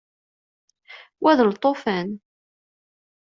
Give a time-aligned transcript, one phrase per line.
[1.21, 2.09] Wa d lṭufan.